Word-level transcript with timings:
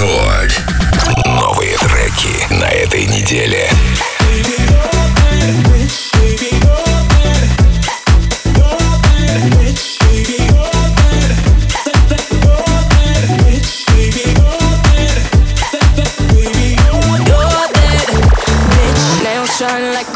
Рекорд. 0.00 0.62
Новые 1.26 1.76
треки 1.76 2.54
на 2.54 2.64
этой 2.64 3.04
неделе. 3.04 3.70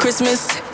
Christmas. 0.01 0.74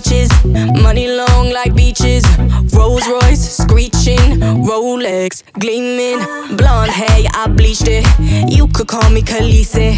Like 0.00 0.04
peaches, 0.04 0.44
money 0.82 1.08
long 1.08 1.50
like 1.50 1.74
beaches. 1.74 2.24
Rolls 2.72 3.06
Royce 3.08 3.56
screeching, 3.56 4.40
Rolex 4.64 5.42
gleaming, 5.58 6.18
blonde 6.56 6.90
hair, 6.90 7.26
I 7.34 7.48
bleached 7.48 7.88
it. 7.88 8.04
You 8.50 8.68
could 8.68 8.88
call 8.88 9.08
me 9.10 9.22
Khaleesi. 9.22 9.96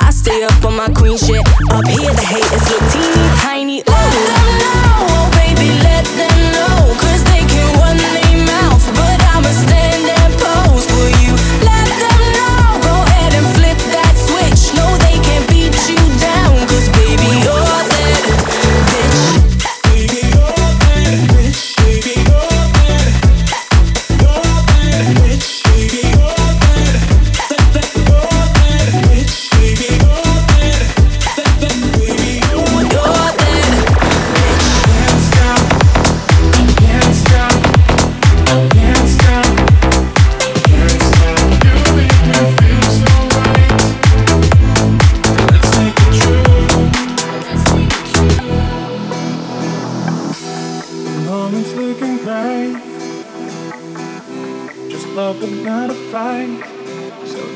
I 0.00 0.10
stay 0.10 0.42
up 0.44 0.64
on 0.64 0.76
my 0.76 0.88
queen 0.88 1.16
shit. 1.16 1.40
Up 1.70 1.86
here, 1.86 2.12
the 2.12 2.24
haters 2.24 2.70
look 2.70 2.82
teeny 2.92 3.28
tiny. 3.40 3.82
Let 3.86 4.12
them 4.12 4.58
know, 4.58 5.06
oh 5.08 5.30
baby, 5.32 5.70
let 5.82 6.04
them 6.04 6.33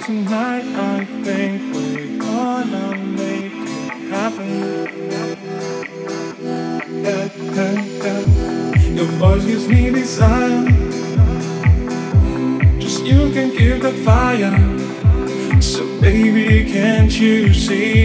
tonight 0.09 0.65
I 0.65 1.05
think 1.23 1.75
we're 1.75 2.19
gonna 2.19 2.97
make 2.97 3.53
it 3.53 3.93
happen. 4.09 4.55
Yeah, 7.05 7.29
yeah, 7.57 7.85
yeah. 8.05 8.95
Your 8.97 9.11
voice 9.21 9.45
gives 9.45 9.69
me 9.69 9.91
desire. 9.91 10.65
Just 12.81 13.05
you 13.05 13.31
can 13.35 13.51
give 13.55 13.83
the 13.83 13.93
fire. 14.07 14.57
So 15.61 15.85
baby, 16.01 16.65
can't 16.73 17.13
you 17.21 17.53
see? 17.53 17.98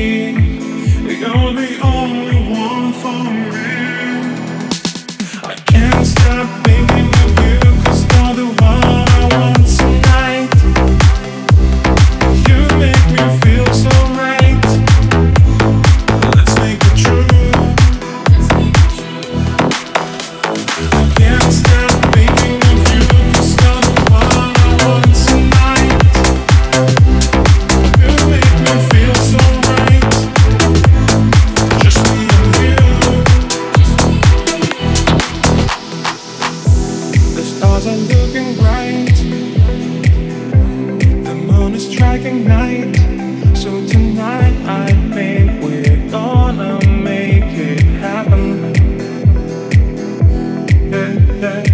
night. 51.43 51.72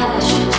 flash. 0.00 0.49